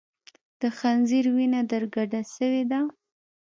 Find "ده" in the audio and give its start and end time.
2.71-2.79